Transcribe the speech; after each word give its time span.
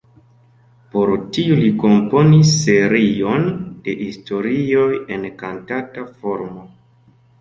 Por 0.93 1.11
tiu 1.35 1.57
li 1.59 1.67
komponis 1.83 2.55
serion 2.63 3.45
de 3.89 3.95
historioj 4.01 4.89
en 5.17 5.29
kantata 5.43 6.07
formo. 6.23 6.67